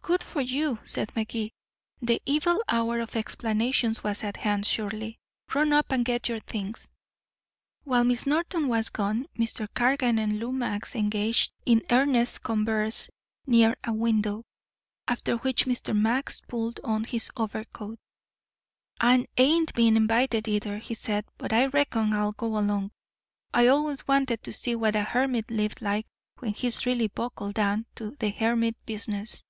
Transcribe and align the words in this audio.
"Good 0.00 0.22
for 0.24 0.40
you!" 0.40 0.78
said 0.84 1.14
Magee. 1.14 1.52
The 2.00 2.22
evil 2.24 2.62
hour 2.66 2.98
of 3.00 3.14
explanations 3.14 4.02
was 4.02 4.24
at 4.24 4.38
hand, 4.38 4.64
surely. 4.64 5.18
"Run 5.52 5.70
up 5.74 5.92
and 5.92 6.02
get 6.02 6.30
your 6.30 6.40
things." 6.40 6.88
While 7.84 8.04
Miss 8.04 8.26
Norton 8.26 8.68
was 8.68 8.88
gone, 8.88 9.26
Mr. 9.38 9.68
Cargan 9.74 10.18
and 10.18 10.40
Lou 10.40 10.50
Max 10.50 10.94
engaged 10.94 11.52
in 11.66 11.82
earnest 11.90 12.42
converse 12.42 13.10
near 13.46 13.76
a 13.84 13.92
window. 13.92 14.44
After 15.06 15.36
which 15.36 15.66
Mr. 15.66 15.94
Max 15.94 16.40
pulled 16.40 16.80
on 16.82 17.04
his 17.04 17.30
overcoat. 17.36 17.98
"I 19.02 19.26
ain't 19.36 19.74
been 19.74 19.94
invited 19.98 20.48
either," 20.48 20.78
he 20.78 20.94
said, 20.94 21.26
"but 21.36 21.52
I 21.52 21.66
reckon 21.66 22.14
I'll 22.14 22.32
go 22.32 22.56
along. 22.56 22.92
I 23.52 23.66
always 23.66 24.08
wanted 24.08 24.42
to 24.44 24.54
see 24.54 24.74
what 24.74 24.96
a 24.96 25.02
hermit 25.02 25.50
lived 25.50 25.82
like 25.82 26.06
when 26.38 26.54
he's 26.54 26.86
really 26.86 27.08
buckled 27.08 27.54
down 27.56 27.84
to 27.96 28.16
the 28.18 28.30
hermit 28.30 28.74
business. 28.86 29.44